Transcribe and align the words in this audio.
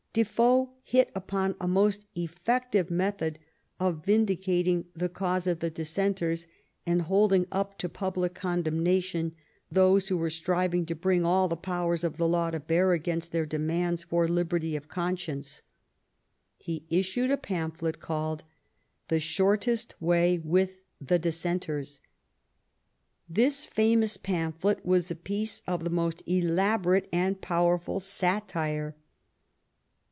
Defoe 0.13 0.73
hit 0.83 1.09
upon 1.15 1.55
a 1.61 1.69
most 1.69 2.05
effective 2.15 2.91
method 2.91 3.39
of 3.79 4.03
vindicating 4.03 4.83
the 4.93 5.07
cause 5.07 5.47
of 5.47 5.59
the 5.59 5.69
Dissenters 5.69 6.47
and 6.85 7.03
holding 7.03 7.47
up 7.49 7.77
to 7.77 7.87
public 7.87 8.33
condemnation 8.33 9.33
those 9.71 10.09
who 10.09 10.17
were 10.17 10.29
striving 10.29 10.85
to 10.87 10.95
bring 10.95 11.23
all 11.23 11.47
the 11.47 11.55
powers 11.55 12.03
of 12.03 12.17
the 12.17 12.27
law 12.27 12.51
to 12.51 12.59
bear 12.59 12.91
against 12.91 13.31
their 13.31 13.45
demands 13.45 14.03
for 14.03 14.27
liberty 14.27 14.75
of 14.75 14.89
conscience. 14.89 15.61
He 16.57 16.83
issued 16.89 17.31
a 17.31 17.37
pam 17.37 17.71
phlet 17.71 17.99
called" 18.01 18.43
The 19.07 19.21
Shortest 19.21 19.95
Way 20.01 20.39
with 20.39 20.81
the 20.99 21.19
Dissenters." 21.19 22.01
This 23.29 23.65
famous 23.65 24.17
pamphlet 24.17 24.85
was 24.85 25.09
a 25.09 25.15
piece 25.15 25.61
of 25.65 25.85
the 25.85 25.89
most 25.89 26.21
elabo 26.27 26.85
rate 26.89 27.07
and 27.13 27.39
powerful 27.39 28.01
satire. 28.01 28.97